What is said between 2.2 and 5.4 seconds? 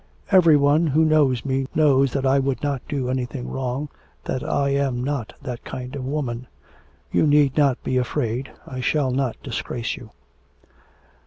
I would not do anything wrong, that I am not